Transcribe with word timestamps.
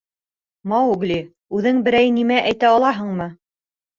Маугли, 0.71 1.17
үҙең 1.59 1.83
берәй 1.89 2.09
нимә 2.17 2.39
әйтә 2.53 2.71
алаһыңмы? 2.81 3.31